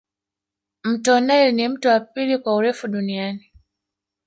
mto 0.83 1.19
nile 1.19 1.51
ni 1.51 1.67
mto 1.67 1.89
wa 1.89 1.99
pili 1.99 2.37
kwa 2.37 2.55
urefu 2.55 2.87
duniani 2.87 3.51